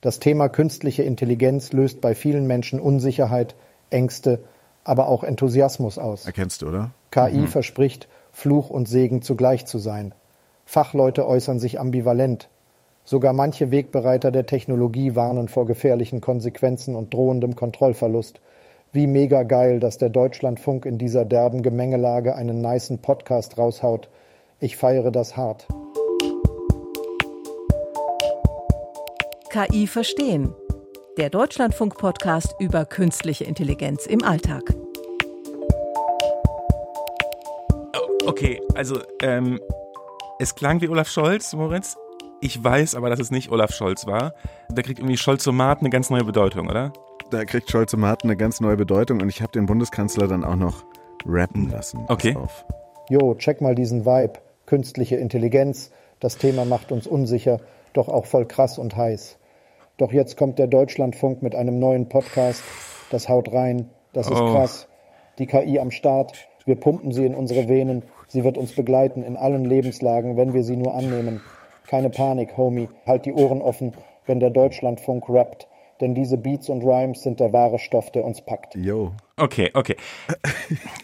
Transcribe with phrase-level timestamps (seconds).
[0.00, 3.54] Das Thema künstliche Intelligenz löst bei vielen Menschen Unsicherheit,
[3.90, 4.40] Ängste,
[4.82, 6.24] aber auch Enthusiasmus aus.
[6.24, 6.90] Erkennst du, oder?
[7.10, 7.48] KI mhm.
[7.48, 10.14] verspricht, Fluch und Segen zugleich zu sein.
[10.64, 12.48] Fachleute äußern sich ambivalent.
[13.04, 18.40] Sogar manche Wegbereiter der Technologie warnen vor gefährlichen Konsequenzen und drohendem Kontrollverlust.
[18.92, 24.08] Wie mega geil, dass der Deutschlandfunk in dieser derben Gemengelage einen nicen Podcast raushaut.
[24.60, 25.66] Ich feiere das hart.
[29.50, 30.54] KI verstehen.
[31.18, 34.62] Der Deutschlandfunk-Podcast über künstliche Intelligenz im Alltag.
[38.26, 39.58] Okay, also ähm,
[40.38, 41.96] es klang wie Olaf Scholz, Moritz.
[42.40, 44.34] Ich weiß aber, dass es nicht Olaf Scholz war.
[44.68, 46.92] Da kriegt irgendwie Scholzomat eine ganz neue Bedeutung, oder?
[47.32, 50.84] Da kriegt Scholzomat eine ganz neue Bedeutung und ich habe den Bundeskanzler dann auch noch
[51.26, 52.04] rappen lassen.
[52.06, 52.36] Okay.
[53.08, 54.34] Jo, check mal diesen Vibe.
[54.66, 55.90] Künstliche Intelligenz.
[56.20, 57.58] Das Thema macht uns unsicher,
[57.94, 59.39] doch auch voll krass und heiß.
[60.00, 62.64] Doch jetzt kommt der Deutschlandfunk mit einem neuen Podcast.
[63.10, 63.90] Das haut rein.
[64.14, 64.54] Das ist oh.
[64.54, 64.88] krass.
[65.38, 66.48] Die KI am Start.
[66.64, 68.04] Wir pumpen sie in unsere Venen.
[68.26, 71.42] Sie wird uns begleiten in allen Lebenslagen, wenn wir sie nur annehmen.
[71.86, 72.88] Keine Panik, Homie.
[73.06, 73.92] Halt die Ohren offen,
[74.24, 75.68] wenn der Deutschlandfunk rappt
[76.00, 78.74] denn diese Beats und Rhymes sind der wahre Stoff, der uns packt.
[78.74, 79.12] Yo.
[79.40, 79.96] Okay, okay.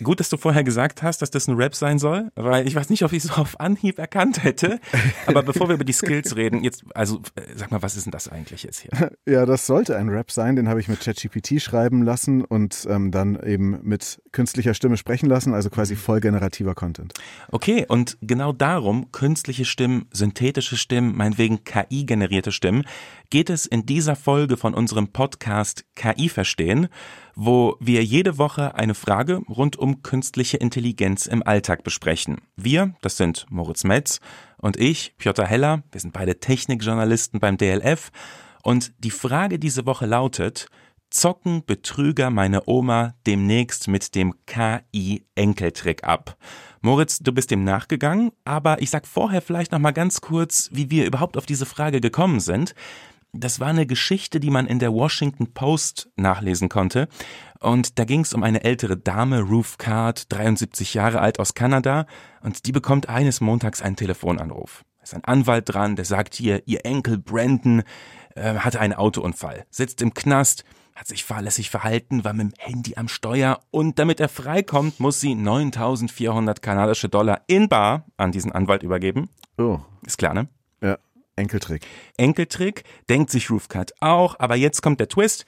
[0.02, 2.90] Gut, dass du vorher gesagt hast, dass das ein Rap sein soll, weil ich weiß
[2.90, 4.78] nicht, ob ich es auf Anhieb erkannt hätte.
[5.26, 8.10] Aber bevor wir über die Skills reden, jetzt, also äh, sag mal, was ist denn
[8.10, 9.10] das eigentlich jetzt hier?
[9.28, 13.10] Ja, das sollte ein Rap sein, den habe ich mit ChatGPT schreiben lassen und ähm,
[13.10, 15.98] dann eben mit künstlicher Stimme sprechen lassen, also quasi mhm.
[15.98, 17.14] voll generativer Content.
[17.50, 22.84] Okay, und genau darum, künstliche Stimmen, synthetische Stimmen, meinetwegen KI-generierte Stimmen,
[23.30, 26.88] geht es in dieser Folge von unserem Podcast KI verstehen
[27.36, 32.38] wo wir jede Woche eine Frage rund um künstliche Intelligenz im Alltag besprechen.
[32.56, 34.20] Wir, das sind Moritz Metz
[34.56, 38.10] und ich, Piotr Heller, wir sind beide Technikjournalisten beim DLF
[38.62, 40.68] und die Frage diese Woche lautet,
[41.10, 46.36] zocken Betrüger meine Oma demnächst mit dem KI-Enkeltrick ab?
[46.80, 50.90] Moritz, du bist dem nachgegangen, aber ich sag vorher vielleicht noch mal ganz kurz, wie
[50.90, 52.74] wir überhaupt auf diese Frage gekommen sind.
[53.38, 57.08] Das war eine Geschichte, die man in der Washington Post nachlesen konnte.
[57.60, 62.06] Und da ging es um eine ältere Dame, Ruth Card, 73 Jahre alt aus Kanada.
[62.42, 64.84] Und die bekommt eines Montags einen Telefonanruf.
[64.98, 67.82] Da ist ein Anwalt dran, der sagt ihr, ihr Enkel Brandon
[68.34, 70.64] äh, hatte einen Autounfall, sitzt im Knast,
[70.94, 75.20] hat sich fahrlässig verhalten, war mit dem Handy am Steuer und damit er freikommt, muss
[75.20, 79.28] sie 9400 kanadische Dollar in Bar an diesen Anwalt übergeben.
[79.58, 79.80] Oh.
[80.06, 80.48] Ist klar, ne?
[81.36, 81.86] Enkeltrick.
[82.16, 85.46] Enkeltrick, denkt sich Roofcut auch, aber jetzt kommt der Twist.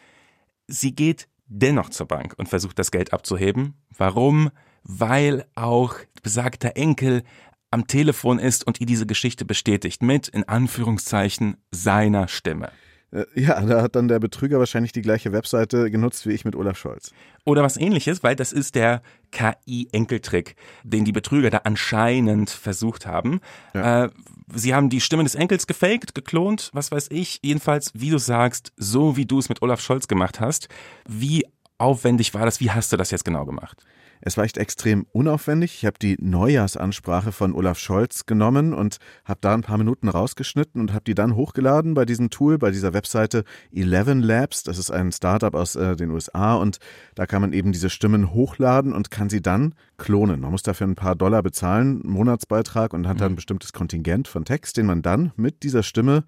[0.66, 3.74] Sie geht dennoch zur Bank und versucht das Geld abzuheben.
[3.96, 4.50] Warum?
[4.84, 7.22] Weil auch besagter Enkel
[7.70, 12.70] am Telefon ist und ihr diese Geschichte bestätigt mit, in Anführungszeichen, seiner Stimme.
[13.10, 16.54] Äh, ja, da hat dann der Betrüger wahrscheinlich die gleiche Webseite genutzt wie ich mit
[16.54, 17.12] Olaf Scholz.
[17.44, 23.40] Oder was ähnliches, weil das ist der KI-Enkeltrick, den die Betrüger da anscheinend versucht haben.
[23.74, 24.04] Ja.
[24.04, 24.10] Äh,
[24.54, 27.40] sie haben die Stimme des Enkels gefaked, geklont, was weiß ich.
[27.42, 30.68] Jedenfalls, wie du sagst, so wie du es mit Olaf Scholz gemacht hast.
[31.08, 31.46] Wie
[31.78, 32.60] aufwendig war das?
[32.60, 33.82] Wie hast du das jetzt genau gemacht?
[34.20, 35.74] Es war echt extrem unaufwendig.
[35.74, 40.80] Ich habe die Neujahrsansprache von Olaf Scholz genommen und habe da ein paar Minuten rausgeschnitten
[40.80, 44.62] und habe die dann hochgeladen bei diesem Tool, bei dieser Webseite Eleven Labs.
[44.62, 46.78] Das ist ein Startup aus äh, den USA und
[47.14, 50.40] da kann man eben diese Stimmen hochladen und kann sie dann klonen.
[50.40, 53.36] Man muss dafür ein paar Dollar bezahlen, einen Monatsbeitrag und hat dann ein mhm.
[53.36, 56.24] bestimmtes Kontingent von Text, den man dann mit dieser Stimme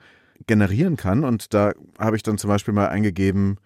[0.46, 1.24] generieren kann.
[1.24, 3.58] Und da habe ich dann zum Beispiel mal eingegeben,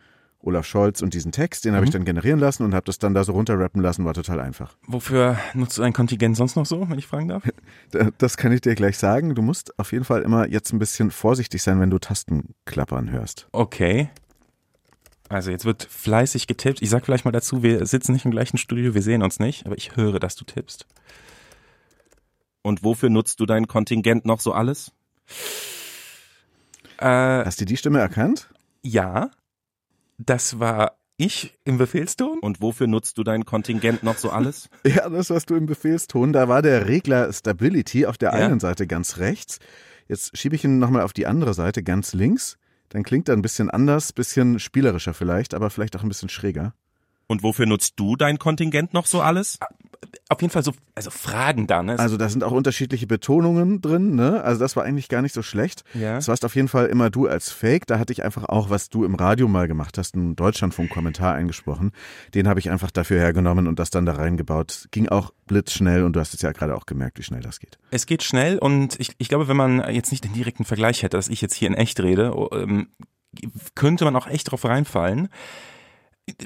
[0.47, 1.77] Olaf Scholz und diesen Text, den mhm.
[1.77, 4.41] habe ich dann generieren lassen und habe das dann da so runterrappen lassen, war total
[4.41, 4.77] einfach.
[4.87, 7.43] Wofür nutzt du dein Kontingent sonst noch so, wenn ich fragen darf?
[8.19, 9.35] Das kann ich dir gleich sagen.
[9.35, 13.47] Du musst auf jeden Fall immer jetzt ein bisschen vorsichtig sein, wenn du Tastenklappern hörst.
[13.53, 14.11] Okay.
[15.29, 16.83] Also jetzt wird fleißig getippt.
[16.83, 19.67] Ich sag vielleicht mal dazu, wir sitzen nicht im gleichen Studio, wir sehen uns nicht,
[19.67, 20.87] aber ich höre, dass du tippst.
[22.63, 24.93] Und wofür nutzt du dein Kontingent noch so alles?
[26.99, 28.49] Äh, Hast du die Stimme erkannt?
[28.83, 29.31] Ja.
[30.19, 32.41] Das war ich im Befehlston.
[32.41, 34.69] Und wofür nutzt du dein Kontingent noch so alles?
[34.87, 36.33] ja, das warst du im Befehlston.
[36.33, 38.47] Da war der Regler Stability auf der ja.
[38.47, 39.59] einen Seite ganz rechts.
[40.09, 42.59] Jetzt schiebe ich ihn nochmal auf die andere Seite ganz links.
[42.91, 46.75] Dann klingt er ein bisschen anders, bisschen spielerischer vielleicht, aber vielleicht auch ein bisschen schräger.
[47.27, 49.59] Und wofür nutzt du dein Kontingent noch so alles?
[50.35, 51.97] Auf jeden Fall so, also Fragen da, ne?
[51.97, 54.43] Also da sind auch unterschiedliche Betonungen drin, ne?
[54.43, 55.85] Also das war eigentlich gar nicht so schlecht.
[55.95, 56.17] Ja.
[56.17, 57.87] Das warst auf jeden Fall immer du als Fake.
[57.87, 61.93] Da hatte ich einfach auch, was du im Radio mal gemacht hast, einen Deutschlandfunk-Kommentar eingesprochen.
[62.35, 64.89] Den habe ich einfach dafür hergenommen und das dann da reingebaut.
[64.91, 67.79] Ging auch blitzschnell und du hast es ja gerade auch gemerkt, wie schnell das geht.
[67.93, 71.17] Es geht schnell und ich, ich glaube, wenn man jetzt nicht den direkten Vergleich hätte,
[71.17, 72.89] dass ich jetzt hier in echt rede, ähm,
[73.77, 75.29] könnte man auch echt drauf reinfallen.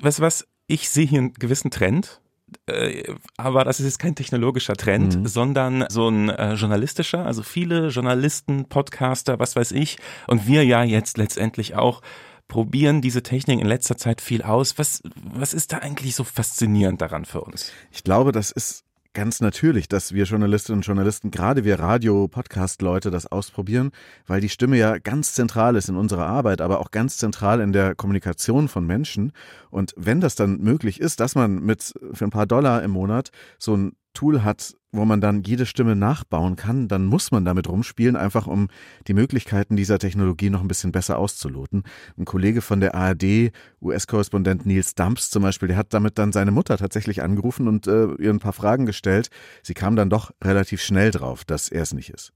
[0.03, 0.47] Weißt du was?
[0.67, 2.21] Ich sehe hier einen gewissen Trend.
[2.67, 5.27] Äh, aber das ist jetzt kein technologischer Trend, mhm.
[5.27, 7.27] sondern so ein äh, journalistischer.
[7.27, 12.03] Also viele Journalisten, Podcaster, was weiß ich, und wir ja jetzt letztendlich auch
[12.49, 14.79] probieren diese Technik in letzter Zeit viel aus.
[14.79, 17.73] Was, was ist da eigentlich so faszinierend daran für uns?
[17.93, 18.85] Ich glaube, das ist
[19.19, 23.91] ganz natürlich, dass wir Journalistinnen und Journalisten, gerade wir Radio-Podcast-Leute, das ausprobieren,
[24.29, 27.73] weil die Stimme ja ganz zentral ist in unserer Arbeit, aber auch ganz zentral in
[27.73, 29.33] der Kommunikation von Menschen.
[29.71, 33.33] Und wenn das dann möglich ist, dass man mit für ein paar Dollar im Monat
[33.59, 37.69] so ein Tool hat, wo man dann jede Stimme nachbauen kann, dann muss man damit
[37.69, 38.67] rumspielen, einfach um
[39.07, 41.85] die Möglichkeiten dieser Technologie noch ein bisschen besser auszuloten.
[42.19, 46.51] Ein Kollege von der ARD, US-Korrespondent Nils Dumps zum Beispiel, der hat damit dann seine
[46.51, 49.29] Mutter tatsächlich angerufen und äh, ihr ein paar Fragen gestellt.
[49.63, 52.33] Sie kam dann doch relativ schnell drauf, dass er es nicht ist.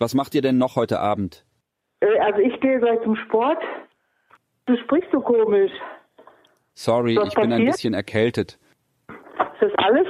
[0.00, 1.46] Was macht ihr denn noch heute Abend?
[2.00, 3.62] Äh, also ich gehe gleich zum Sport.
[4.66, 5.72] Du sprichst so komisch.
[6.74, 7.40] Sorry, ich passiert?
[7.40, 8.58] bin ein bisschen erkältet.
[9.08, 10.06] Ist das alles?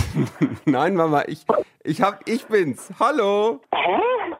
[0.64, 1.44] Nein, Mama, ich,
[1.84, 2.90] ich, hab, ich bin's.
[2.98, 3.60] Hallo.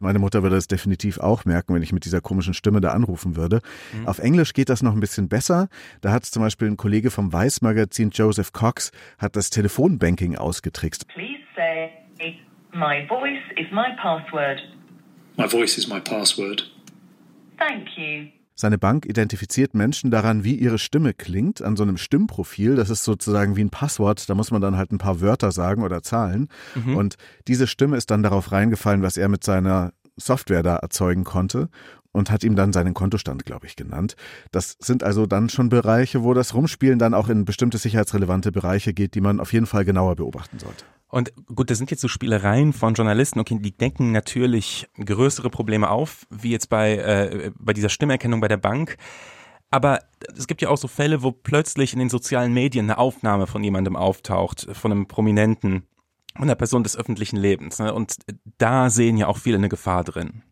[0.01, 3.37] Meine Mutter würde es definitiv auch merken, wenn ich mit dieser komischen Stimme da anrufen
[3.37, 3.61] würde.
[3.93, 4.09] Mhm.
[4.09, 5.69] Auf Englisch geht das noch ein bisschen besser.
[6.01, 11.07] Da hat zum Beispiel ein Kollege vom Weiß-Magazin, Joseph Cox, hat das Telefonbanking ausgetrickst.
[11.09, 11.93] Please say,
[12.73, 14.61] my voice is my password.
[15.37, 16.65] My voice is my password.
[17.59, 18.42] Thank you.
[18.63, 22.77] Seine Bank identifiziert Menschen daran, wie ihre Stimme klingt, an so einem Stimmprofil.
[22.77, 24.31] Das ist sozusagen wie ein Passwort.
[24.31, 26.47] Da muss man dann halt ein paar Wörter sagen oder Zahlen.
[26.77, 26.97] Mhm.
[26.97, 27.17] Und
[27.49, 31.71] diese Stimme ist dann darauf reingefallen, was er mit seiner Software da erzeugen konnte
[32.13, 34.15] und hat ihm dann seinen Kontostand, glaube ich, genannt.
[34.53, 38.95] Das sind also dann schon Bereiche, wo das Rumspielen dann auch in bestimmte sicherheitsrelevante Bereiche
[38.95, 40.85] geht, die man auf jeden Fall genauer beobachten sollte.
[41.13, 43.39] Und gut, das sind jetzt so Spielereien von Journalisten.
[43.39, 48.49] Okay, die decken natürlich größere Probleme auf, wie jetzt bei, äh, bei dieser Stimmerkennung bei
[48.49, 48.97] der Bank.
[49.71, 49.99] Aber
[50.35, 53.63] es gibt ja auch so Fälle, wo plötzlich in den sozialen Medien eine Aufnahme von
[53.63, 55.87] jemandem auftaucht, von einem Prominenten,
[56.35, 57.79] von einer Person des öffentlichen Lebens.
[57.79, 57.93] Ne?
[57.93, 58.17] Und
[58.57, 60.43] da sehen ja auch viele eine Gefahr drin.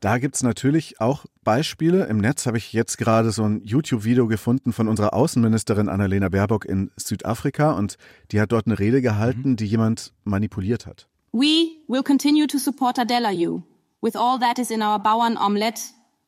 [0.00, 2.06] Da gibt's natürlich auch Beispiele.
[2.06, 6.64] Im Netz habe ich jetzt gerade so ein YouTube-Video gefunden von unserer Außenministerin Annalena Baerbock
[6.64, 7.96] in Südafrika und
[8.30, 9.56] die hat dort eine Rede gehalten, mhm.
[9.56, 11.08] die jemand manipuliert hat.
[11.32, 13.62] We will continue to support Adela you
[14.00, 15.80] with all that is in our Bauern Omelette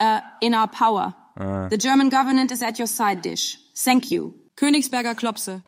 [0.02, 1.14] uh, in our power.
[1.36, 1.68] Ah.
[1.68, 3.58] The German government is at your side dish.
[3.74, 4.34] Thank you.
[4.56, 5.62] Königsberger Klopse.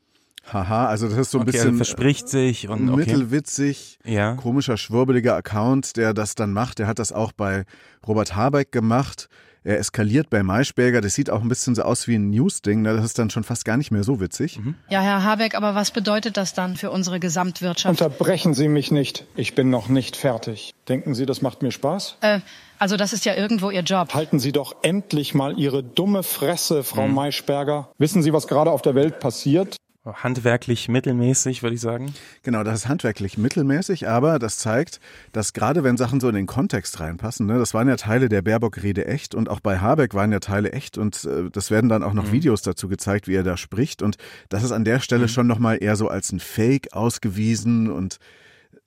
[0.51, 2.97] Haha, also das ist so ein okay, bisschen verspricht sich und okay.
[2.97, 4.35] mittelwitzig, ja.
[4.35, 6.79] komischer schwurbeliger Account, der das dann macht.
[6.79, 7.65] Der hat das auch bei
[8.07, 9.29] Robert Habeck gemacht.
[9.65, 11.01] Er eskaliert bei Maischberger.
[11.01, 12.83] Das sieht auch ein bisschen so aus wie ein News-Ding.
[12.83, 12.97] Ne?
[12.97, 14.59] Das ist dann schon fast gar nicht mehr so witzig.
[14.59, 14.75] Mhm.
[14.89, 18.01] Ja, Herr Habeck, aber was bedeutet das dann für unsere Gesamtwirtschaft?
[18.01, 19.25] Unterbrechen Sie mich nicht.
[19.37, 20.75] Ich bin noch nicht fertig.
[20.89, 22.17] Denken Sie, das macht mir Spaß?
[22.23, 22.41] Äh,
[22.81, 24.13] also das ist ja irgendwo Ihr Job.
[24.15, 27.15] Halten Sie doch endlich mal Ihre dumme Fresse, Frau mhm.
[27.15, 27.89] Maischberger.
[27.99, 29.77] Wissen Sie, was gerade auf der Welt passiert?
[30.05, 32.13] Handwerklich mittelmäßig, würde ich sagen.
[32.43, 35.01] Genau, das ist handwerklich mittelmäßig, aber das zeigt,
[35.33, 38.43] dass gerade wenn Sachen so in den Kontext reinpassen, ne, das waren ja Teile der
[38.43, 42.03] Baerbock-Rede echt und auch bei Habeck waren ja Teile echt und äh, das werden dann
[42.03, 42.33] auch noch mhm.
[42.33, 44.17] Videos dazu gezeigt, wie er da spricht und
[44.49, 45.29] das ist an der Stelle mhm.
[45.29, 48.19] schon nochmal eher so als ein Fake ausgewiesen und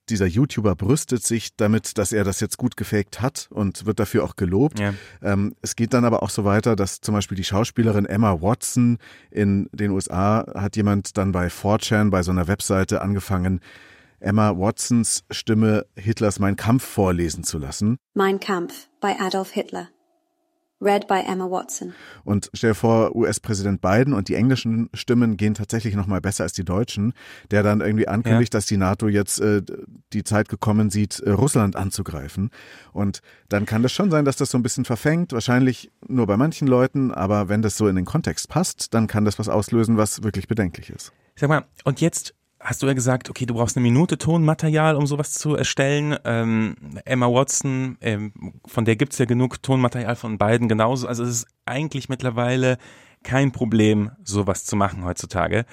[0.10, 4.24] dieser YouTuber brüstet sich damit, dass er das jetzt gut gefaked hat und wird dafür
[4.24, 4.80] auch gelobt.
[4.80, 4.94] Ja.
[5.22, 8.98] Ähm, es geht dann aber auch so weiter, dass zum Beispiel die Schauspielerin Emma Watson
[9.32, 13.60] in den USA hat jemand dann bei 4chan, bei so einer Webseite angefangen,
[14.20, 17.98] Emma Watsons Stimme Hitlers Mein Kampf vorlesen zu lassen.
[18.14, 19.90] Mein Kampf bei Adolf Hitler.
[20.82, 21.94] Read by Emma Watson.
[22.24, 26.44] Und stell dir vor, US-Präsident Biden und die englischen Stimmen gehen tatsächlich noch mal besser
[26.44, 27.14] als die deutschen,
[27.52, 28.58] der dann irgendwie ankündigt, ja.
[28.58, 29.62] dass die NATO jetzt äh,
[30.12, 32.50] die Zeit gekommen sieht, äh, Russland anzugreifen.
[32.92, 36.36] Und dann kann das schon sein, dass das so ein bisschen verfängt, wahrscheinlich nur bei
[36.36, 39.98] manchen Leuten, aber wenn das so in den Kontext passt, dann kann das was auslösen,
[39.98, 41.14] was wirklich bedenklich ist.
[41.36, 42.34] Sag mal, und jetzt
[42.66, 46.18] hast du ja gesagt, okay, du brauchst eine Minute Tonmaterial, um sowas zu erstellen.
[46.26, 48.34] Ähm, Emma Watson, ähm,
[48.66, 51.08] von der gibt's ja genug Tonmaterial von beiden genauso.
[51.08, 52.78] Also es ist eigentlich mittlerweile
[53.24, 55.66] kein Problem, sowas zu machen heutzutage.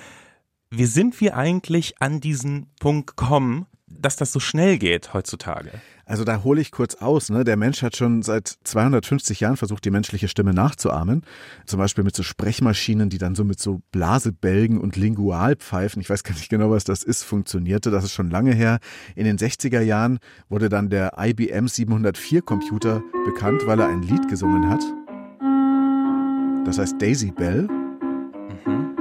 [0.70, 5.70] Wie sind wir eigentlich an diesen Punkt gekommen, dass das so schnell geht heutzutage?
[6.12, 7.31] Also da hole ich kurz aus.
[7.31, 7.42] Ne?
[7.42, 11.23] Der Mensch hat schon seit 250 Jahren versucht, die menschliche Stimme nachzuahmen.
[11.64, 16.23] Zum Beispiel mit so Sprechmaschinen, die dann so mit so Blasebälgen und Lingualpfeifen, ich weiß
[16.23, 17.90] gar nicht genau, was das ist, funktionierte.
[17.90, 18.78] Das ist schon lange her.
[19.16, 20.19] In den 60er Jahren
[20.50, 24.83] wurde dann der IBM 704 Computer bekannt, weil er ein Lied gesungen hat.
[26.66, 27.69] Das heißt Daisy Bell.
[28.66, 28.92] Mhm.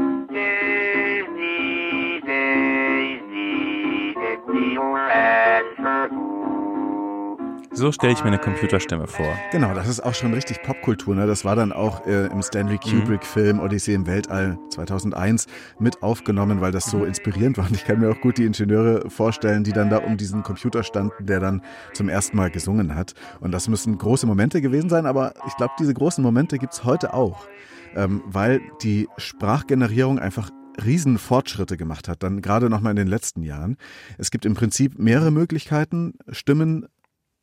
[7.74, 9.34] So stelle ich mir eine Computerstimme vor.
[9.54, 11.16] Genau, das ist auch schon richtig Popkultur.
[11.16, 11.26] Ne?
[11.26, 15.48] Das war dann auch äh, im Stanley Kubrick-Film Odyssee im Weltall 2001
[15.80, 17.68] mit aufgenommen, weil das so inspirierend war.
[17.68, 20.84] Und ich kann mir auch gut die Ingenieure vorstellen, die dann da um diesen Computer
[20.84, 21.62] standen, der dann
[21.94, 23.14] zum ersten Mal gesungen hat.
[23.40, 27.14] Und das müssen große Momente gewesen sein, aber ich glaube, diese großen Momente gibt's heute
[27.14, 27.48] auch,
[27.96, 30.50] ähm, weil die Sprachgenerierung einfach
[30.84, 33.78] riesen Fortschritte gemacht hat, dann gerade nochmal in den letzten Jahren.
[34.18, 36.88] Es gibt im Prinzip mehrere Möglichkeiten, Stimmen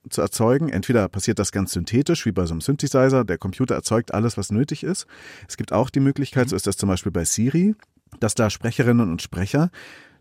[0.08, 0.68] zu erzeugen.
[0.68, 4.50] Entweder passiert das ganz synthetisch, wie bei so einem Synthesizer, der Computer erzeugt alles, was
[4.50, 5.06] nötig ist.
[5.48, 7.74] Es gibt auch die Möglichkeit, so ist das zum Beispiel bei Siri,
[8.20, 9.70] dass da Sprecherinnen und Sprecher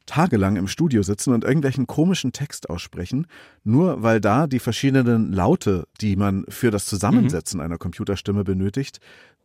[0.06, 3.27] tagelang im Studio sitzen und irgendwelchen komischen Text aussprechen,
[3.63, 9.00] nur weil da die verschiedenen Laute, die man für das Zusammensetzen einer Computerstimme benötigt,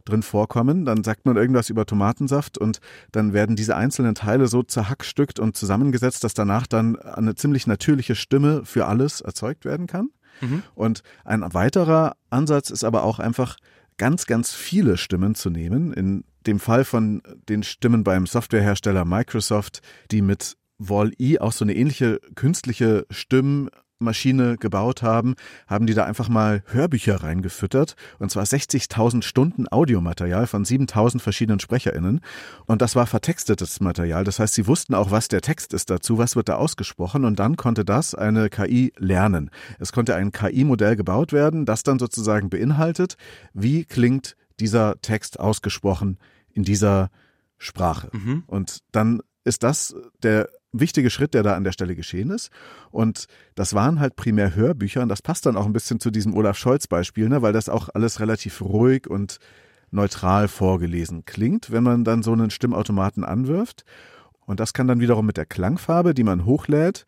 [0.05, 0.85] drin vorkommen.
[0.85, 2.81] Dann sagt man irgendwas über Tomatensaft und
[3.13, 8.15] dann werden diese einzelnen Teile so zerhackstückt und zusammengesetzt, dass danach dann eine ziemlich natürliche
[8.15, 10.11] Stimme für alles erzeugt werden kann.
[10.41, 10.63] Mhm.
[10.75, 13.57] Und ein weiterer Ansatz ist aber auch einfach
[13.99, 15.93] ganz, ganz viele Stimmen zu nehmen.
[15.93, 21.75] In dem Fall von den Stimmen beim Softwarehersteller Microsoft, die mit Wall-E auch so eine
[21.75, 23.07] ähnliche künstliche
[24.03, 25.35] Stimmmaschine gebaut haben,
[25.69, 31.61] haben die da einfach mal Hörbücher reingefüttert und zwar 60.000 Stunden Audiomaterial von 7.000 verschiedenen
[31.61, 32.21] SprecherInnen
[32.67, 34.25] und das war vertextetes Material.
[34.25, 37.39] Das heißt, sie wussten auch, was der Text ist dazu, was wird da ausgesprochen und
[37.39, 39.51] dann konnte das eine KI lernen.
[39.79, 43.17] Es konnte ein KI-Modell gebaut werden, das dann sozusagen beinhaltet,
[43.55, 46.19] wie klingt dieser Text ausgesprochen
[46.51, 47.11] in dieser
[47.57, 48.11] Sprache.
[48.13, 48.43] Mhm.
[48.47, 52.51] Und dann ist das der wichtige Schritt, der da an der Stelle geschehen ist.
[52.91, 56.35] Und das waren halt primär Hörbücher und das passt dann auch ein bisschen zu diesem
[56.35, 59.39] Olaf Scholz-Beispiel, ne, weil das auch alles relativ ruhig und
[59.91, 63.85] neutral vorgelesen klingt, wenn man dann so einen Stimmautomaten anwirft.
[64.47, 67.05] Und das kann dann wiederum mit der Klangfarbe, die man hochlädt,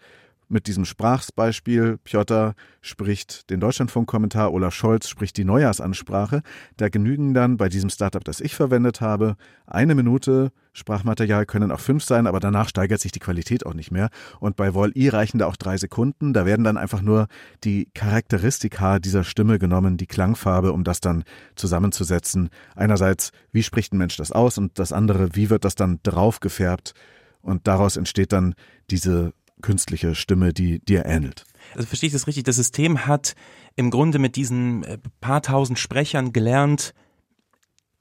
[0.49, 6.42] mit diesem Sprachbeispiel, Piotr spricht den Deutschlandfunk-Kommentar, Olaf Scholz spricht die Neujahrsansprache.
[6.76, 11.81] Da genügen dann bei diesem Startup, das ich verwendet habe, eine Minute Sprachmaterial, können auch
[11.81, 14.11] fünf sein, aber danach steigert sich die Qualität auch nicht mehr.
[14.40, 16.33] Und bei Wall-E reichen da auch drei Sekunden.
[16.33, 17.28] Da werden dann einfach nur
[17.62, 22.50] die Charakteristika dieser Stimme genommen, die Klangfarbe, um das dann zusammenzusetzen.
[22.75, 24.59] Einerseits, wie spricht ein Mensch das aus?
[24.59, 26.93] Und das andere, wie wird das dann draufgefärbt?
[27.40, 28.54] Und daraus entsteht dann
[28.90, 31.45] diese künstliche Stimme, die dir ähnelt.
[31.75, 32.45] Also verstehe ich das richtig?
[32.45, 33.35] Das System hat
[33.76, 36.95] im Grunde mit diesen äh, paar tausend Sprechern gelernt,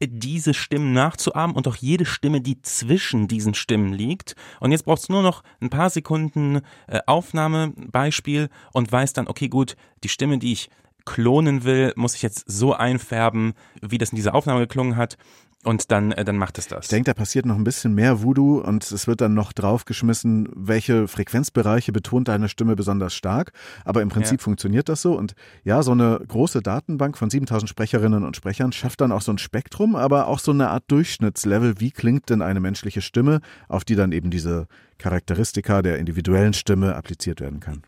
[0.08, 4.36] diese Stimmen nachzuahmen und auch jede Stimme, die zwischen diesen Stimmen liegt.
[4.60, 9.50] Und jetzt brauchst du nur noch ein paar Sekunden äh, Aufnahmebeispiel und weißt dann, okay,
[9.50, 10.70] gut, die Stimme, die ich
[11.06, 15.18] klonen will, muss ich jetzt so einfärben, wie das in dieser Aufnahme geklungen hat.
[15.64, 16.86] Und dann, äh, dann macht es das.
[16.86, 20.50] Ich denke, da passiert noch ein bisschen mehr Voodoo und es wird dann noch draufgeschmissen,
[20.54, 23.54] welche Frequenzbereiche betont deine Stimme besonders stark.
[23.86, 24.44] Aber im Prinzip Ja.
[24.44, 25.18] funktioniert das so.
[25.18, 29.32] Und ja, so eine große Datenbank von 7000 Sprecherinnen und Sprechern schafft dann auch so
[29.32, 31.80] ein Spektrum, aber auch so eine Art Durchschnittslevel.
[31.80, 33.40] Wie klingt denn eine menschliche Stimme,
[33.70, 34.68] auf die dann eben diese
[34.98, 37.84] Charakteristika der individuellen Stimme appliziert werden kann?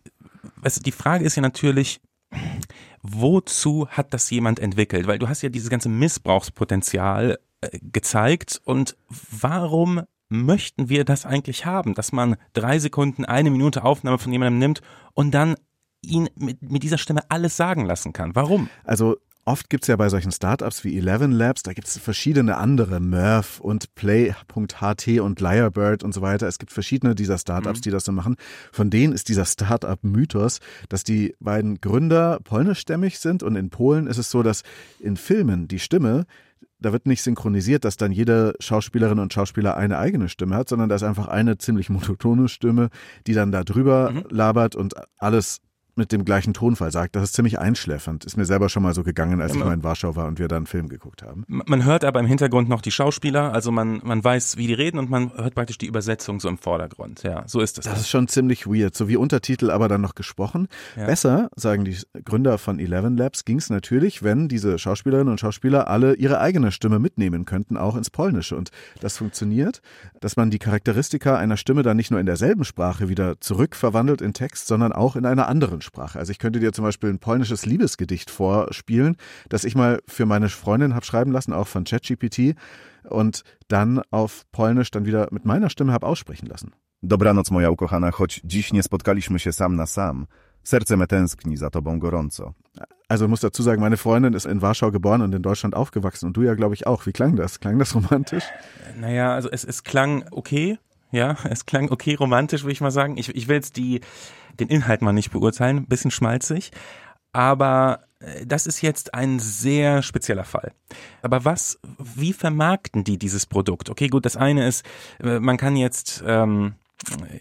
[0.64, 2.00] du, die Frage ist ja natürlich,
[3.02, 5.08] wozu hat das jemand entwickelt?
[5.08, 7.38] Weil du hast ja dieses ganze Missbrauchspotenzial
[7.82, 14.18] gezeigt und warum möchten wir das eigentlich haben, dass man drei Sekunden, eine Minute Aufnahme
[14.18, 14.82] von jemandem nimmt
[15.14, 15.56] und dann
[16.02, 18.36] ihn mit, mit dieser Stimme alles sagen lassen kann?
[18.36, 18.70] Warum?
[18.84, 23.60] Also oft gibt's ja bei solchen Startups wie Eleven Labs, da gibt's verschiedene andere, Murph
[23.60, 26.48] und Play.ht und Lyrebird und so weiter.
[26.48, 28.36] Es gibt verschiedene dieser Startups, die das so machen.
[28.72, 30.60] Von denen ist dieser Startup-Mythos,
[30.90, 34.64] dass die beiden Gründer polnischstämmig sind und in Polen ist es so, dass
[35.00, 36.26] in Filmen die Stimme
[36.86, 40.88] da wird nicht synchronisiert, dass dann jede Schauspielerin und Schauspieler eine eigene Stimme hat, sondern
[40.88, 42.90] da ist einfach eine ziemlich monotone Stimme,
[43.26, 45.62] die dann da drüber labert und alles
[45.96, 47.16] mit dem gleichen Tonfall sagt.
[47.16, 48.26] Das ist ziemlich einschläfernd.
[48.26, 50.40] Ist mir selber schon mal so gegangen, als Ja, ich mal in Warschau war und
[50.40, 51.46] wir da einen Film geguckt haben.
[51.48, 55.00] Man hört aber im Hintergrund noch die Schauspieler, also man, man weiß, wie die reden
[55.00, 57.24] und man hört praktisch die Übersetzung so im Vordergrund.
[57.24, 57.86] Ja, so ist es.
[57.86, 58.96] Das ist schon ziemlich weird.
[58.96, 60.68] So wie Untertitel, aber dann noch gesprochen.
[60.98, 61.06] Ja.
[61.06, 65.88] Besser, sagen die Gründer von Eleven Labs, ging es natürlich, wenn diese Schauspielerinnen und Schauspieler
[65.88, 68.58] alle ihre eigene Stimme mitnehmen könnten, auch ins Polnische.
[68.58, 69.82] Und das funktioniert,
[70.20, 74.34] dass man die Charakteristika einer Stimme dann nicht nur in derselben Sprache wieder zurückverwandelt in
[74.34, 76.20] Text, sondern auch in einer anderen Sprache.
[76.20, 79.16] Also ich könnte dir zum Beispiel ein polnisches Liebesgedicht vorspielen,
[79.48, 82.56] das ich mal für meine Freundin habe schreiben lassen, auch von ChatGPT,
[83.10, 86.74] und dann auf Polnisch dann wieder mit meiner Stimme habe aussprechen lassen.
[87.04, 90.28] Dobranoc moja ukochana, choć dziś nie spotkaliśmy się sam na sam.
[90.64, 92.54] Serce me tęskni za tobą gorąco.
[93.08, 96.38] Also muss dazu sagen, meine Freundin ist in Warschau geboren und in Deutschland aufgewachsen und
[96.38, 97.06] du ja, glaube ich, auch.
[97.06, 97.60] Wie klang das?
[97.60, 98.46] Klang das romantisch?
[99.00, 100.80] Naja, also es, es klang okay.
[101.12, 103.18] Ja, es klang okay romantisch, würde ich mal sagen.
[103.18, 104.02] Ich, ich will jetzt die,
[104.60, 106.72] den Inhalt mal nicht beurteilen, bisschen schmalzig.
[107.32, 110.74] Aber äh, das ist jetzt ein sehr spezieller Fall.
[111.22, 113.90] Aber was, wie vermarkten die dieses Produkt?
[113.90, 114.86] Okay, gut, das eine ist,
[115.22, 116.76] äh, man kann jetzt ähm,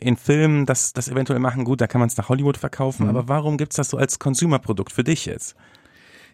[0.01, 3.11] in Filmen das, das eventuell machen, gut, da kann man es nach Hollywood verkaufen, mhm.
[3.11, 5.55] aber warum gibt's das so als Consumer-Produkt für dich jetzt?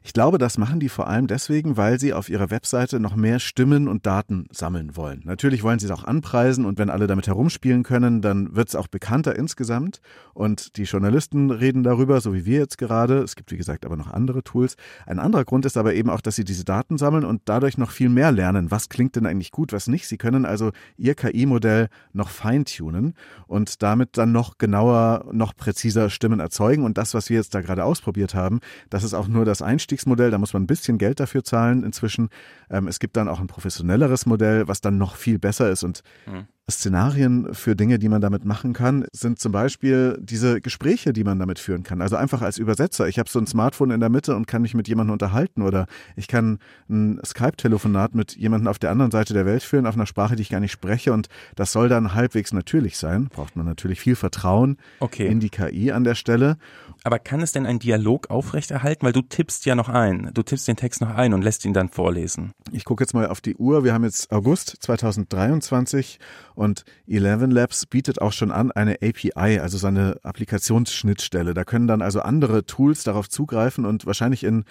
[0.02, 3.38] Ich glaube, das machen die vor allem deswegen, weil sie auf ihrer Webseite noch mehr
[3.38, 5.20] Stimmen und Daten sammeln wollen.
[5.24, 8.76] Natürlich wollen sie es auch anpreisen und wenn alle damit herumspielen können, dann wird es
[8.76, 10.00] auch bekannter insgesamt.
[10.32, 13.18] Und die Journalisten reden darüber, so wie wir jetzt gerade.
[13.18, 14.76] Es gibt, wie gesagt, aber noch andere Tools.
[15.04, 17.90] Ein anderer Grund ist aber eben auch, dass sie diese Daten sammeln und dadurch noch
[17.90, 18.70] viel mehr lernen.
[18.70, 20.08] Was klingt denn eigentlich gut, was nicht?
[20.08, 23.12] Sie können also ihr KI-Modell noch feintunen
[23.46, 26.84] und damit dann noch genauer, noch präziser Stimmen erzeugen.
[26.84, 29.89] Und das, was wir jetzt da gerade ausprobiert haben, das ist auch nur das Einstieg
[29.90, 32.28] Einstiegsmodell, da muss man ein bisschen Geld dafür zahlen inzwischen.
[32.70, 36.02] Ähm, es gibt dann auch ein professionelleres Modell, was dann noch viel besser ist und
[36.26, 36.46] mhm.
[36.70, 41.38] Szenarien für Dinge, die man damit machen kann, sind zum Beispiel diese Gespräche, die man
[41.38, 42.00] damit führen kann.
[42.00, 43.08] Also einfach als Übersetzer.
[43.08, 45.86] Ich habe so ein Smartphone in der Mitte und kann mich mit jemandem unterhalten oder
[46.16, 50.06] ich kann ein Skype-Telefonat mit jemandem auf der anderen Seite der Welt führen, auf einer
[50.06, 53.28] Sprache, die ich gar nicht spreche und das soll dann halbwegs natürlich sein.
[53.28, 55.26] Braucht man natürlich viel Vertrauen okay.
[55.26, 56.56] in die KI an der Stelle.
[57.02, 59.06] Aber kann es denn ein Dialog aufrechterhalten?
[59.06, 60.30] Weil du tippst ja noch ein.
[60.34, 62.52] Du tippst den Text noch ein und lässt ihn dann vorlesen.
[62.72, 63.84] Ich gucke jetzt mal auf die Uhr.
[63.84, 66.18] Wir haben jetzt August 2023
[66.60, 71.54] und Eleven Labs bietet auch schon an eine API, also seine Applikationsschnittstelle.
[71.54, 74.64] Da können dann also andere Tools darauf zugreifen und wahrscheinlich in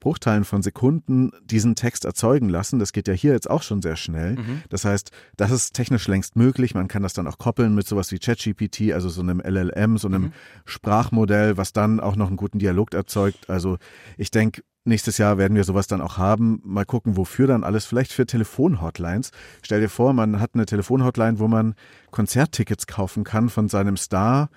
[0.00, 2.78] Bruchteilen von Sekunden diesen Text erzeugen lassen.
[2.78, 4.36] Das geht ja hier jetzt auch schon sehr schnell.
[4.36, 4.62] Mhm.
[4.70, 6.74] Das heißt, das ist technisch längst möglich.
[6.74, 10.08] Man kann das dann auch koppeln mit sowas wie ChatGPT, also so einem LLM, so
[10.08, 10.32] einem mhm.
[10.64, 13.50] Sprachmodell, was dann auch noch einen guten Dialog erzeugt.
[13.50, 13.76] Also
[14.16, 16.62] ich denke, Nächstes Jahr werden wir sowas dann auch haben.
[16.64, 17.86] Mal gucken, wofür dann alles.
[17.86, 19.32] Vielleicht für Telefonhotlines.
[19.62, 21.74] Stell dir vor, man hat eine Telefonhotline, wo man
[22.12, 24.48] Konzerttickets kaufen kann von seinem Star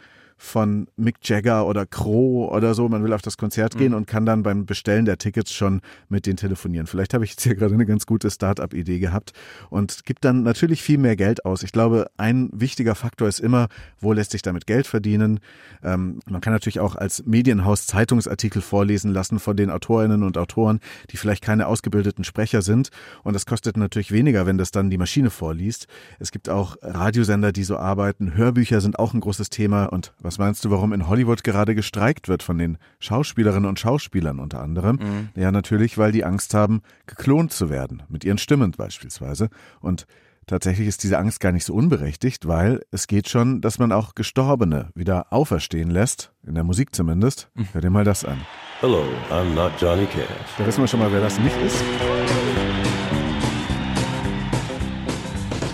[0.41, 2.87] von Mick Jagger oder Crow oder so.
[2.87, 3.97] Man will auf das Konzert gehen mhm.
[3.97, 6.87] und kann dann beim Bestellen der Tickets schon mit denen telefonieren.
[6.87, 9.33] Vielleicht habe ich jetzt hier gerade eine ganz gute Start-up-Idee gehabt
[9.69, 11.61] und gibt dann natürlich viel mehr Geld aus.
[11.61, 13.67] Ich glaube, ein wichtiger Faktor ist immer,
[13.99, 15.41] wo lässt sich damit Geld verdienen.
[15.83, 20.79] Ähm, man kann natürlich auch als Medienhaus Zeitungsartikel vorlesen lassen von den Autorinnen und Autoren,
[21.11, 22.91] die vielleicht keine ausgebildeten Sprecher sind.
[23.23, 25.87] Und das kostet natürlich weniger, wenn das dann die Maschine vorliest.
[26.17, 28.35] Es gibt auch Radiosender, die so arbeiten.
[28.35, 32.27] Hörbücher sind auch ein großes Thema und was meinst du, warum in Hollywood gerade gestreikt
[32.27, 34.97] wird von den Schauspielerinnen und Schauspielern unter anderem?
[34.97, 35.29] Mhm.
[35.35, 39.49] Ja, natürlich, weil die Angst haben, geklont zu werden, mit ihren Stimmen beispielsweise.
[39.79, 40.05] Und
[40.45, 44.15] tatsächlich ist diese Angst gar nicht so unberechtigt, weil es geht schon, dass man auch
[44.15, 47.49] Gestorbene wieder auferstehen lässt, in der Musik zumindest.
[47.55, 47.67] Mhm.
[47.71, 48.39] Hör dir mal das an.
[48.81, 50.27] Hello, I'm not Johnny Cash.
[50.57, 51.83] Da wissen wir schon mal, wer das nicht ist.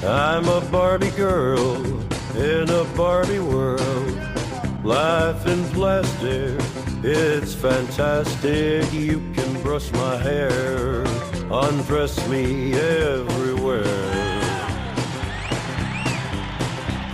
[0.03, 1.83] I'm a Barbie girl
[2.37, 4.24] in a Barbie world.
[4.85, 6.59] Life in plastic,
[7.03, 8.93] it's fantastic.
[8.93, 11.03] You can brush my hair,
[11.49, 13.83] undress me everywhere.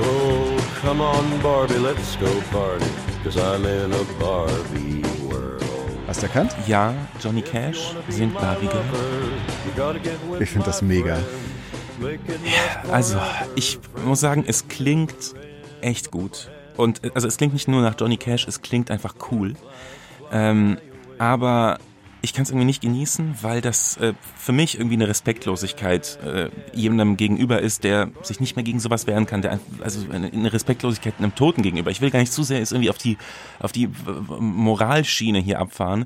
[0.02, 2.92] Oh, come on, Barbie, let's go party,
[3.24, 5.64] cause I'm in a Barbie world.
[6.08, 6.54] Hast du erkannt?
[6.68, 9.96] Ja, Johnny Cash singt Barbie Girl.
[10.42, 11.18] Ich finde das mega.
[12.02, 13.18] Ja, also,
[13.56, 15.36] ich muss sagen, es klingt
[15.80, 16.50] echt gut.
[16.78, 19.56] Und also es klingt nicht nur nach Johnny Cash, es klingt einfach cool.
[20.32, 20.78] Ähm,
[21.18, 21.78] aber
[22.22, 26.50] ich kann es irgendwie nicht genießen, weil das äh, für mich irgendwie eine Respektlosigkeit äh,
[26.74, 31.16] jemandem gegenüber ist, der sich nicht mehr gegen sowas wehren kann, der also eine, Respektlosigkeit
[31.18, 31.90] einem Toten gegenüber.
[31.90, 33.18] Ich will gar nicht zu sehr jetzt irgendwie auf die
[33.60, 33.90] auf die
[34.40, 36.06] Moralschiene hier abfahren.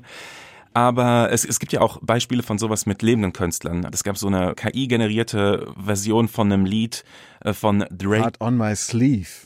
[0.72, 3.88] Aber es, es gibt ja auch Beispiele von sowas mit lebenden Künstlern.
[3.92, 7.04] Es gab so eine KI-generierte Version von einem Lied
[7.40, 8.22] äh, von Drake.
[8.22, 9.45] Heart on my sleeve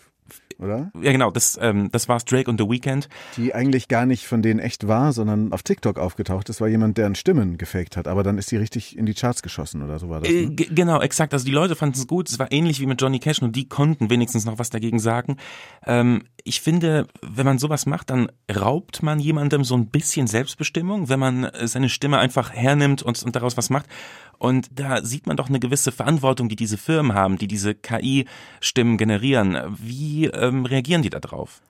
[0.61, 0.91] oder?
[1.01, 3.09] Ja, genau, das, ähm, das war's Drake und The Weeknd.
[3.37, 6.49] Die eigentlich gar nicht von denen echt war, sondern auf TikTok aufgetaucht.
[6.49, 9.43] Das war jemand, der Stimmen gefaked hat, aber dann ist die richtig in die Charts
[9.43, 10.29] geschossen oder so war das.
[10.29, 10.53] Äh, ne?
[10.53, 11.33] Äh, genau, exakt.
[11.33, 12.29] Also die Leute fanden es gut.
[12.29, 15.37] Es war ähnlich wie mit Johnny Cash, nur die konnten wenigstens noch was dagegen sagen.
[15.87, 21.09] Ähm, ich finde, wenn man sowas macht, dann raubt man jemandem so ein bisschen Selbstbestimmung,
[21.09, 23.87] wenn man äh, seine Stimme einfach hernimmt und, und daraus was macht.
[24.41, 28.97] Und da sieht man doch eine gewisse Verantwortung, die diese Firmen haben, die diese KI-Stimmen
[28.97, 29.59] generieren.
[29.79, 31.63] Wie ähm, reagieren die da drauf?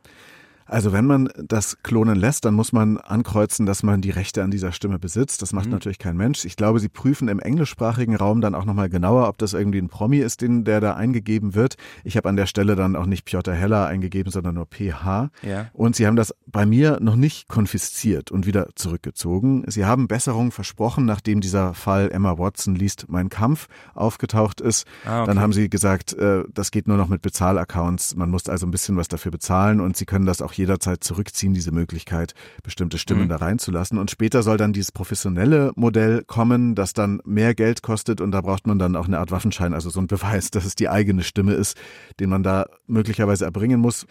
[0.71, 4.53] Also wenn man das klonen lässt, dann muss man ankreuzen, dass man die Rechte an
[4.53, 5.43] dieser Stimme besitzt.
[5.43, 5.73] Das macht mhm.
[5.73, 6.45] natürlich kein Mensch.
[6.45, 9.89] Ich glaube, sie prüfen im englischsprachigen Raum dann auch nochmal genauer, ob das irgendwie ein
[9.89, 11.75] Promi ist, den, der da eingegeben wird.
[12.05, 15.31] Ich habe an der Stelle dann auch nicht Piotr Heller eingegeben, sondern nur PH.
[15.43, 15.71] Ja.
[15.73, 19.65] Und sie haben das bei mir noch nicht konfisziert und wieder zurückgezogen.
[19.67, 24.87] Sie haben Besserung versprochen, nachdem dieser Fall Emma Watson liest Mein Kampf aufgetaucht ist.
[25.05, 25.27] Ah, okay.
[25.27, 28.15] Dann haben sie gesagt, äh, das geht nur noch mit Bezahlaccounts.
[28.15, 31.53] Man muss also ein bisschen was dafür bezahlen und sie können das auch jederzeit zurückziehen,
[31.55, 33.29] diese Möglichkeit, bestimmte Stimmen Mhm.
[33.29, 33.99] da reinzulassen.
[33.99, 38.41] Und später soll dann dieses professionelle Modell kommen, das dann mehr Geld kostet und da
[38.41, 41.23] braucht man dann auch eine Art Waffenschein, also so ein Beweis, dass es die eigene
[41.25, 41.77] Stimme ist,
[42.21, 44.07] den man da möglicherweise erbringen muss.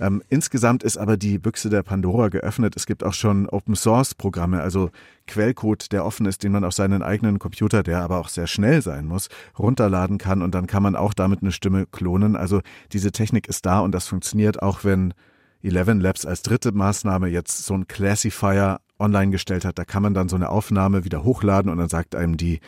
[0.00, 2.74] Ähm, insgesamt ist aber die Büchse der Pandora geöffnet.
[2.76, 4.90] Es gibt auch schon Open Source Programme, also
[5.26, 8.82] Quellcode, der offen ist, den man auf seinen eigenen Computer, der aber auch sehr schnell
[8.82, 12.34] sein muss, runterladen kann und dann kann man auch damit eine Stimme klonen.
[12.34, 15.14] Also diese Technik ist da und das funktioniert auch wenn
[15.62, 19.78] Eleven Labs als dritte Maßnahme jetzt so ein Classifier online gestellt hat.
[19.78, 22.60] Da kann man dann so eine Aufnahme wieder hochladen und dann sagt einem die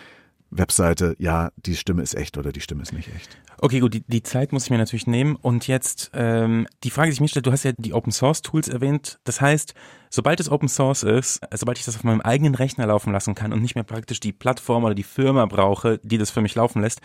[0.52, 3.38] Webseite, ja, die Stimme ist echt oder die Stimme ist nicht echt.
[3.58, 5.36] Okay, gut, die, die Zeit muss ich mir natürlich nehmen.
[5.36, 8.42] Und jetzt ähm, die Frage, die ich mir stelle, du hast ja die Open Source
[8.42, 9.18] Tools erwähnt.
[9.24, 9.74] Das heißt,
[10.10, 13.52] sobald es Open Source ist, sobald ich das auf meinem eigenen Rechner laufen lassen kann
[13.52, 16.82] und nicht mehr praktisch die Plattform oder die Firma brauche, die das für mich laufen
[16.82, 17.00] lässt,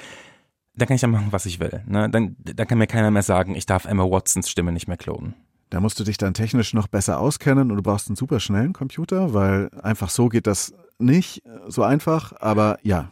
[0.76, 1.84] dann kann ich dann machen, was ich will.
[1.88, 2.10] Ne?
[2.10, 5.36] Dann, dann kann mir keiner mehr sagen, ich darf Emma Watsons Stimme nicht mehr klonen.
[5.70, 8.74] Da musst du dich dann technisch noch besser auskennen und du brauchst einen super schnellen
[8.74, 13.12] Computer, weil einfach so geht das nicht so einfach, aber ja.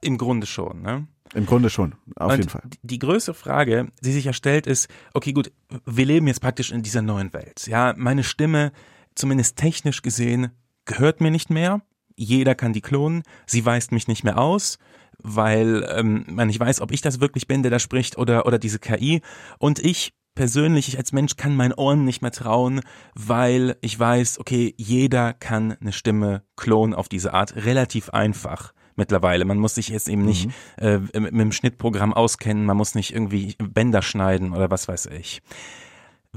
[0.00, 1.06] Im Grunde schon, ne?
[1.34, 2.62] Im Grunde schon, auf Und jeden Fall.
[2.82, 5.50] Die größte Frage, die sich ja stellt, ist, okay, gut,
[5.84, 7.66] wir leben jetzt praktisch in dieser neuen Welt.
[7.66, 8.72] Ja, meine Stimme,
[9.14, 10.52] zumindest technisch gesehen,
[10.84, 11.82] gehört mir nicht mehr.
[12.14, 13.22] Jeder kann die klonen.
[13.44, 14.78] Sie weist mich nicht mehr aus,
[15.18, 18.58] weil ähm, man nicht weiß, ob ich das wirklich bin, der da spricht oder, oder
[18.58, 19.20] diese KI.
[19.58, 22.80] Und ich persönlich, ich als Mensch kann meinen Ohren nicht mehr trauen,
[23.14, 27.56] weil ich weiß, okay, jeder kann eine Stimme klonen auf diese Art.
[27.56, 29.44] Relativ einfach mittlerweile.
[29.44, 33.12] Man muss sich jetzt eben nicht äh, mit, mit dem Schnittprogramm auskennen, man muss nicht
[33.12, 35.42] irgendwie Bänder schneiden oder was weiß ich.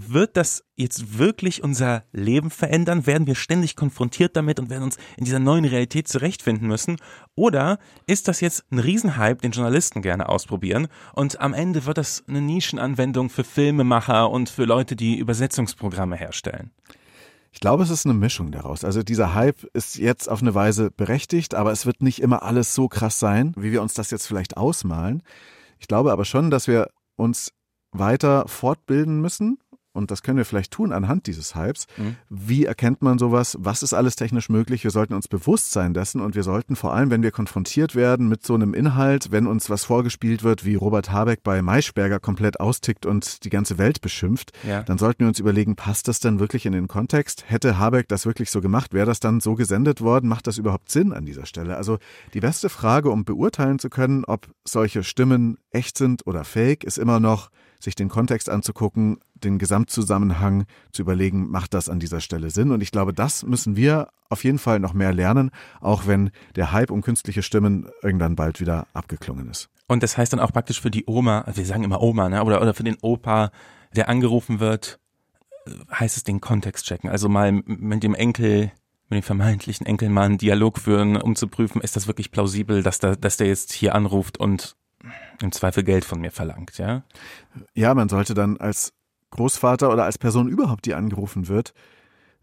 [0.08, 3.06] Wird das jetzt wirklich unser Leben verändern?
[3.06, 6.98] Werden wir ständig konfrontiert damit und werden uns in dieser neuen Realität zurechtfinden müssen?
[7.36, 12.24] Oder ist das jetzt ein Riesenhype, den Journalisten gerne ausprobieren und am Ende wird das
[12.28, 16.72] eine Nischenanwendung für Filmemacher und für Leute, die Übersetzungsprogramme herstellen?
[17.52, 18.86] Ich glaube, es ist eine Mischung daraus.
[18.86, 22.74] Also dieser Hype ist jetzt auf eine Weise berechtigt, aber es wird nicht immer alles
[22.74, 25.24] so krass sein, wie wir uns das jetzt vielleicht ausmalen.
[25.80, 27.52] Ich glaube aber schon, dass wir uns
[27.92, 29.58] weiter fortbilden müssen.
[29.92, 31.88] Und das können wir vielleicht tun anhand dieses Hypes.
[31.98, 32.16] Mhm.
[32.30, 33.58] Wie erkennt man sowas?
[33.60, 34.84] Was ist alles technisch möglich?
[34.84, 38.30] Wir sollten uns bewusst sein dessen und wir sollten vor allem, wenn wir konfrontiert werden
[38.30, 42.60] mit so einem Inhalt, wenn uns was vorgespielt wird, wie Robert Habeck bei Maischberger komplett
[42.60, 44.84] austickt und die ganze Welt beschimpft, Ja.
[44.84, 47.46] dann sollten wir uns überlegen, passt das denn wirklich in den Kontext?
[47.48, 48.94] Hätte Habeck das wirklich so gemacht?
[48.94, 50.30] Wäre das dann so gesendet worden?
[50.30, 51.78] Macht das überhaupt Sinn an dieser Stelle?
[51.78, 51.98] Also
[52.34, 56.98] die beste Frage, um beurteilen zu können, ob solche Stimmen echt sind oder fake, ist
[57.00, 57.50] immer noch,
[57.80, 62.72] sich den Kontext anzugucken, den Gesamtzusammenhang zu überlegen, macht das an dieser Stelle Sinn?
[62.72, 66.72] Und ich glaube, das müssen wir auf jeden Fall noch mehr lernen, auch wenn der
[66.72, 69.70] Hype um künstliche Stimmen irgendwann bald wieder abgeklungen ist.
[69.88, 72.44] Und das heißt dann auch praktisch für die Oma, also wir sagen immer Oma, ne?
[72.44, 73.52] oder, oder für den Opa,
[73.96, 75.00] der angerufen wird,
[75.66, 77.10] äh, heißt es den Kontext checken.
[77.10, 78.72] Also mal mit dem Enkel,
[79.10, 82.84] mit dem vermeintlichen Enkel mal einen Dialog führen, um zu prüfen, ist das wirklich plausibel,
[82.84, 84.76] dass, da, dass der jetzt hier anruft und
[85.42, 87.04] im Zweifel Geld von mir verlangt, ja?
[87.74, 88.94] Ja, man sollte dann als
[89.32, 91.74] Großvater oder als Person überhaupt, die angerufen wird,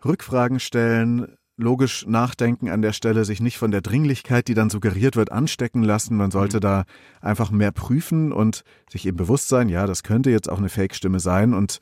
[0.05, 5.17] Rückfragen stellen, logisch nachdenken an der Stelle, sich nicht von der Dringlichkeit, die dann suggeriert
[5.17, 6.17] wird, anstecken lassen.
[6.17, 6.85] Man sollte da
[7.21, 11.19] einfach mehr prüfen und sich eben bewusst sein, ja, das könnte jetzt auch eine Fake-Stimme
[11.19, 11.81] sein und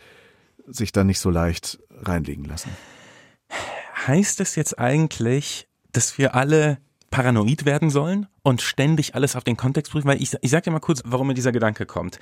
[0.66, 2.70] sich dann nicht so leicht reinlegen lassen.
[4.06, 6.78] Heißt es jetzt eigentlich, dass wir alle
[7.14, 10.08] paranoid werden sollen und ständig alles auf den Kontext prüfen?
[10.08, 12.18] Weil ich, ich sage dir mal kurz, warum mir dieser Gedanke kommt.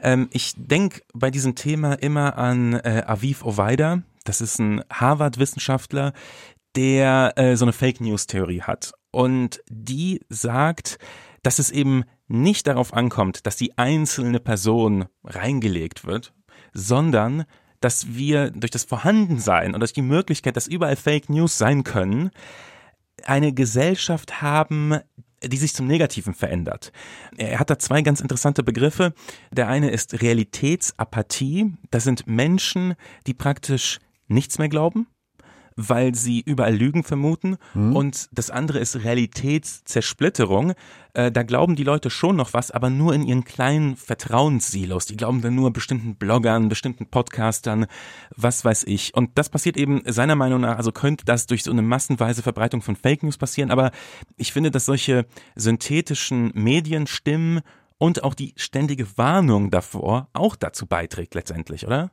[0.00, 4.02] Ähm, ich denke bei diesem Thema immer an äh, Aviv Oweida.
[4.22, 6.12] Das ist ein Harvard-Wissenschaftler,
[6.76, 8.92] der äh, so eine Fake News-Theorie hat.
[9.10, 10.98] Und die sagt,
[11.42, 16.32] dass es eben nicht darauf ankommt, dass die einzelne Person reingelegt wird,
[16.72, 17.44] sondern
[17.80, 22.30] dass wir durch das Vorhandensein und durch die Möglichkeit, dass überall Fake News sein können,
[23.28, 24.98] eine Gesellschaft haben,
[25.42, 26.92] die sich zum Negativen verändert.
[27.36, 29.14] Er hat da zwei ganz interessante Begriffe.
[29.52, 31.72] Der eine ist Realitätsapathie.
[31.90, 32.94] Das sind Menschen,
[33.26, 35.06] die praktisch nichts mehr glauben,
[35.78, 37.56] weil sie überall Lügen vermuten.
[37.94, 40.72] Und das andere ist Realitätszersplitterung.
[41.14, 45.06] Äh, da glauben die Leute schon noch was, aber nur in ihren kleinen Vertrauenssilos.
[45.06, 47.86] Die glauben dann nur bestimmten Bloggern, bestimmten Podcastern,
[48.34, 49.14] was weiß ich.
[49.14, 52.82] Und das passiert eben seiner Meinung nach, also könnte das durch so eine massenweise Verbreitung
[52.82, 53.70] von Fake News passieren.
[53.70, 53.92] Aber
[54.36, 57.60] ich finde, dass solche synthetischen Medienstimmen
[57.98, 62.10] und auch die ständige Warnung davor auch dazu beiträgt letztendlich, oder?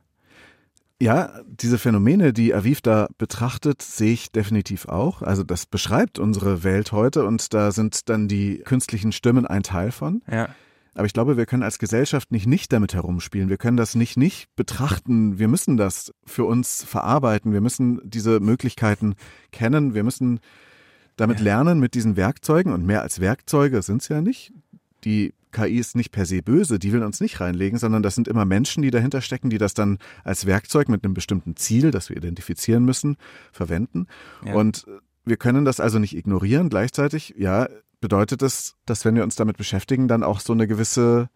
[0.98, 5.20] Ja, diese Phänomene, die Aviv da betrachtet, sehe ich definitiv auch.
[5.20, 9.92] Also das beschreibt unsere Welt heute und da sind dann die künstlichen Stimmen ein Teil
[9.92, 10.22] von.
[10.30, 10.48] Ja.
[10.94, 13.50] Aber ich glaube, wir können als Gesellschaft nicht nicht damit herumspielen.
[13.50, 15.38] Wir können das nicht nicht betrachten.
[15.38, 17.52] Wir müssen das für uns verarbeiten.
[17.52, 19.14] Wir müssen diese Möglichkeiten
[19.52, 19.92] kennen.
[19.92, 20.40] Wir müssen
[21.16, 21.44] damit ja.
[21.44, 24.54] lernen mit diesen Werkzeugen und mehr als Werkzeuge sind es ja nicht.
[25.06, 28.28] Die KI ist nicht per se böse, die will uns nicht reinlegen, sondern das sind
[28.28, 32.10] immer Menschen, die dahinter stecken, die das dann als Werkzeug mit einem bestimmten Ziel, das
[32.10, 33.16] wir identifizieren müssen,
[33.52, 34.06] verwenden.
[34.44, 34.54] Ja.
[34.54, 34.84] Und
[35.24, 36.68] wir können das also nicht ignorieren.
[36.68, 37.68] Gleichzeitig, ja,
[38.00, 41.30] bedeutet es, dass wenn wir uns damit beschäftigen, dann auch so eine gewisse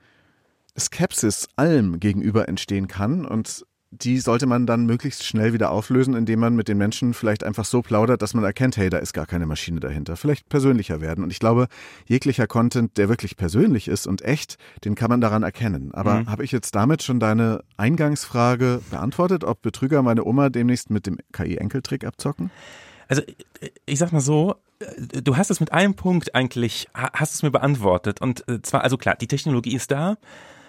[0.78, 6.40] Skepsis allem gegenüber entstehen kann und die sollte man dann möglichst schnell wieder auflösen, indem
[6.40, 9.26] man mit den Menschen vielleicht einfach so plaudert, dass man erkennt, hey, da ist gar
[9.26, 10.16] keine Maschine dahinter.
[10.16, 11.24] Vielleicht persönlicher werden.
[11.24, 11.66] Und ich glaube,
[12.06, 15.92] jeglicher Content, der wirklich persönlich ist und echt, den kann man daran erkennen.
[15.92, 16.30] Aber mhm.
[16.30, 21.18] habe ich jetzt damit schon deine Eingangsfrage beantwortet, ob Betrüger meine Oma demnächst mit dem
[21.32, 22.50] KI-Enkeltrick abzocken?
[23.08, 23.22] Also
[23.86, 24.54] ich sag mal so,
[25.10, 28.20] du hast es mit einem Punkt eigentlich, hast es mir beantwortet.
[28.20, 30.16] Und äh, zwar, also klar, die Technologie ist da,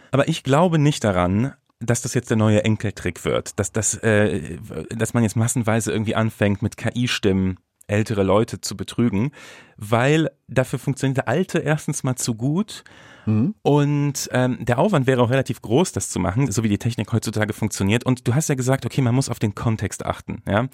[0.10, 4.58] aber ich glaube nicht daran, dass das jetzt der neue Enkeltrick wird, dass, dass, äh,
[4.90, 9.32] dass man jetzt massenweise irgendwie anfängt mit KI-Stimmen ältere Leute zu betrügen,
[9.76, 12.84] weil dafür funktioniert der alte erstens mal zu gut
[13.26, 13.56] mhm.
[13.64, 17.12] und ähm, der Aufwand wäre auch relativ groß, das zu machen, so wie die Technik
[17.12, 18.06] heutzutage funktioniert.
[18.06, 20.68] Und du hast ja gesagt, okay, man muss auf den Kontext achten, ja.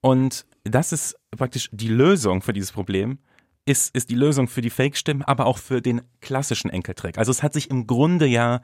[0.00, 3.18] Und das ist praktisch die Lösung für dieses Problem,
[3.64, 7.18] ist, ist die Lösung für die Fake-Stimmen, aber auch für den klassischen Enkeltrick.
[7.18, 8.60] Also es hat sich im Grunde ja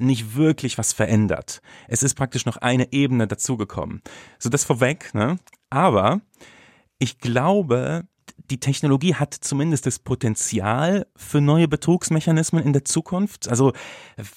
[0.00, 1.60] nicht wirklich was verändert.
[1.88, 4.02] Es ist praktisch noch eine Ebene dazugekommen.
[4.38, 5.38] So das vorweg, ne?
[5.70, 6.20] Aber
[6.98, 8.04] ich glaube,
[8.50, 13.48] die Technologie hat zumindest das Potenzial für neue Betrugsmechanismen in der Zukunft.
[13.48, 13.72] Also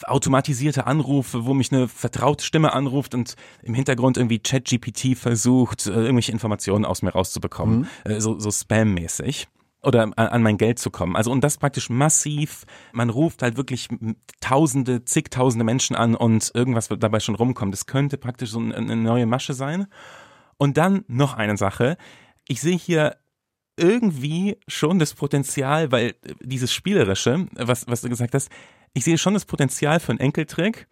[0.03, 5.91] automatisierte Anrufe, wo mich eine vertraute Stimme anruft und im Hintergrund irgendwie ChatGPT versucht, äh,
[5.91, 7.87] irgendwelche Informationen aus mir rauszubekommen.
[8.05, 8.11] Mhm.
[8.11, 9.47] Äh, so, so Spam-mäßig
[9.83, 11.15] oder an, mein Geld zu kommen.
[11.15, 12.65] Also und das praktisch massiv.
[12.93, 13.89] Man ruft halt wirklich
[14.39, 17.71] Tausende, zigtausende Menschen an und irgendwas wird dabei schon rumkommen.
[17.71, 19.87] Das könnte praktisch so eine neue Masche sein.
[20.57, 21.97] Und dann noch eine Sache.
[22.47, 23.17] Ich sehe hier
[23.77, 28.49] irgendwie schon das Potenzial, weil dieses Spielerische, was, was du gesagt hast,
[28.93, 30.87] ich sehe schon das Potenzial für einen Enkeltrick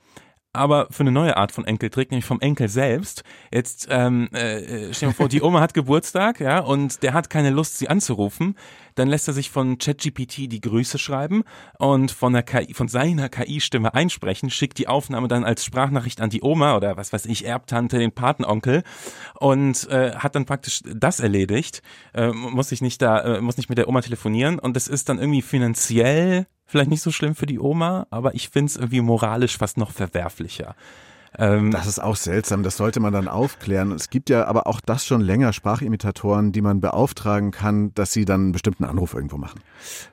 [0.59, 3.23] aber für eine neue Art von Enkeltrick, nämlich vom Enkel selbst.
[3.51, 7.49] Jetzt ähm, äh, stell dir vor, die Oma hat Geburtstag, ja, und der hat keine
[7.49, 8.55] Lust, sie anzurufen.
[8.95, 11.43] Dann lässt er sich von ChatGPT die Grüße schreiben
[11.77, 16.29] und von der KI, von seiner KI-Stimme einsprechen, schickt die Aufnahme dann als Sprachnachricht an
[16.29, 18.83] die Oma oder was weiß ich, Erbtante, den Patenonkel
[19.39, 21.81] und äh, hat dann praktisch das erledigt.
[22.13, 25.07] Äh, muss sich nicht da, äh, muss nicht mit der Oma telefonieren und das ist
[25.07, 29.01] dann irgendwie finanziell vielleicht nicht so schlimm für die Oma, aber ich finde es irgendwie
[29.01, 30.75] moralisch fast noch verwerflicher.
[31.37, 33.91] Ähm, das ist auch seltsam, das sollte man dann aufklären.
[33.91, 38.25] Es gibt ja aber auch das schon länger Sprachimitatoren, die man beauftragen kann, dass sie
[38.25, 39.59] dann einen bestimmten Anruf irgendwo machen.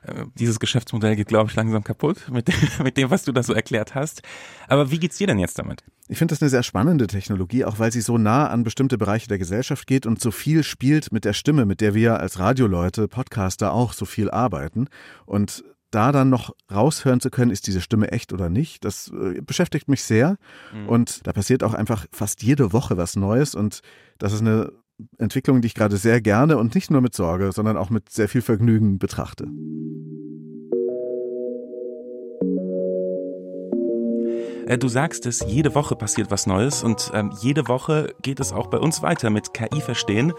[0.03, 3.41] Äh, dieses Geschäftsmodell geht, glaube ich, langsam kaputt mit dem, mit dem, was du da
[3.41, 4.21] so erklärt hast.
[4.67, 5.83] Aber wie geht's dir denn jetzt damit?
[6.07, 9.27] Ich finde das eine sehr spannende Technologie, auch weil sie so nah an bestimmte Bereiche
[9.27, 13.07] der Gesellschaft geht und so viel spielt mit der Stimme, mit der wir als Radioleute,
[13.07, 14.87] Podcaster auch so viel arbeiten.
[15.25, 19.41] Und da dann noch raushören zu können, ist diese Stimme echt oder nicht, das äh,
[19.41, 20.37] beschäftigt mich sehr.
[20.73, 20.89] Mhm.
[20.89, 23.55] Und da passiert auch einfach fast jede Woche was Neues.
[23.55, 23.81] Und
[24.17, 24.71] das ist eine
[25.17, 28.27] Entwicklung, die ich gerade sehr gerne und nicht nur mit Sorge, sondern auch mit sehr
[28.27, 29.47] viel Vergnügen betrachte.
[34.75, 38.67] Du sagst es, jede Woche passiert was Neues und ähm, jede Woche geht es auch
[38.67, 40.33] bei uns weiter mit KI verstehen.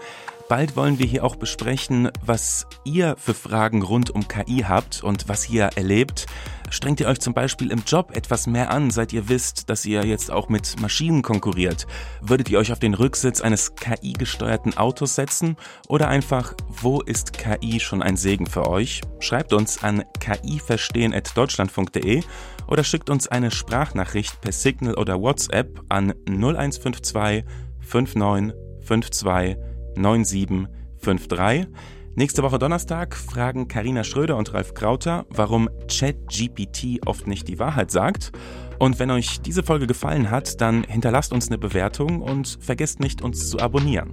[0.47, 5.29] Bald wollen wir hier auch besprechen, was ihr für Fragen rund um KI habt und
[5.29, 6.27] was ihr erlebt.
[6.71, 10.05] Strengt ihr euch zum Beispiel im Job etwas mehr an, seit ihr wisst, dass ihr
[10.05, 11.87] jetzt auch mit Maschinen konkurriert?
[12.21, 15.57] Würdet ihr euch auf den Rücksitz eines KI-gesteuerten Autos setzen?
[15.87, 19.01] Oder einfach, wo ist KI schon ein Segen für euch?
[19.19, 22.21] Schreibt uns an kiverstehen.deutschlandfunk.de
[22.69, 27.43] oder schickt uns eine Sprachnachricht per Signal oder WhatsApp an 0152
[27.81, 29.57] 5952
[29.95, 31.67] 9753.
[32.15, 37.91] Nächste Woche Donnerstag fragen Karina Schröder und Ralf Krauter, warum ChatGPT oft nicht die Wahrheit
[37.91, 38.31] sagt.
[38.77, 43.21] Und wenn euch diese Folge gefallen hat, dann hinterlasst uns eine Bewertung und vergesst nicht,
[43.21, 44.11] uns zu abonnieren.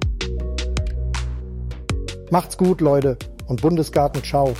[2.31, 3.16] Macht's gut, Leute,
[3.47, 4.55] und Bundesgarten, ciao.